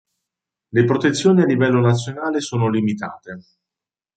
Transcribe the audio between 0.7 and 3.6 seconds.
protezioni a livello nazionale sono limitate.